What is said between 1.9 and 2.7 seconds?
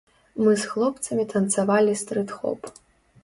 стрыт-хоп.